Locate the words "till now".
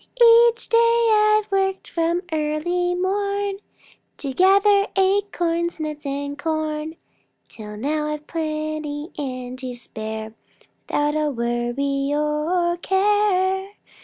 7.47-8.07